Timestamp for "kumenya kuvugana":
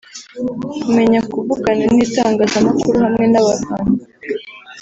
0.81-1.85